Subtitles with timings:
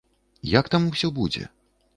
[0.53, 1.43] Як там усё будзе?